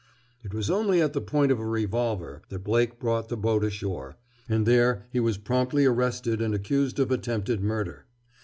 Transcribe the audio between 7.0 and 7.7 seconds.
attempted